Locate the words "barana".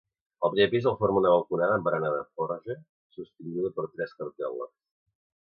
1.89-2.11